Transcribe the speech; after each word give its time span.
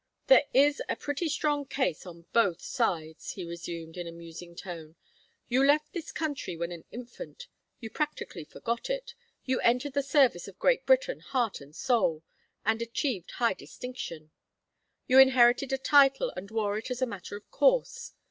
"There 0.25 0.45
is 0.51 0.81
a 0.89 0.95
pretty 0.95 1.29
strong 1.29 1.63
case 1.67 2.07
on 2.07 2.25
both 2.33 2.59
sides," 2.59 3.33
he 3.33 3.45
resumed, 3.45 3.97
in 3.97 4.07
a 4.07 4.11
musing 4.11 4.55
tone. 4.55 4.95
"You 5.47 5.63
left 5.63 5.93
this 5.93 6.11
country 6.11 6.57
when 6.57 6.71
an 6.71 6.85
infant, 6.89 7.45
you 7.79 7.91
practically 7.91 8.43
forgot 8.43 8.89
it, 8.89 9.13
you 9.45 9.59
entered 9.59 9.93
the 9.93 10.01
service 10.01 10.47
of 10.47 10.57
Great 10.57 10.87
Britain 10.87 11.19
heart 11.19 11.61
and 11.61 11.75
soul, 11.75 12.23
and 12.65 12.81
achieved 12.81 13.29
high 13.33 13.53
distinction. 13.53 14.31
You 15.05 15.19
inherited 15.19 15.71
a 15.71 15.77
title 15.77 16.33
and 16.35 16.49
wore 16.49 16.79
it 16.79 16.89
as 16.89 17.03
a 17.03 17.05
matter 17.05 17.37
of 17.37 17.51
course. 17.51 18.13